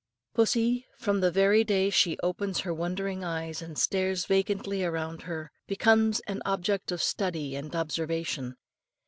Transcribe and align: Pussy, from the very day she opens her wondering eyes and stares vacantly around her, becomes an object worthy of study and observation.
Pussy, 0.33 0.87
from 0.97 1.19
the 1.19 1.29
very 1.29 1.63
day 1.63 1.91
she 1.91 2.17
opens 2.23 2.61
her 2.61 2.73
wondering 2.73 3.23
eyes 3.23 3.61
and 3.61 3.77
stares 3.77 4.25
vacantly 4.25 4.83
around 4.83 5.21
her, 5.21 5.51
becomes 5.67 6.21
an 6.21 6.41
object 6.43 6.89
worthy 6.89 6.95
of 6.97 7.03
study 7.03 7.55
and 7.55 7.75
observation. 7.75 8.55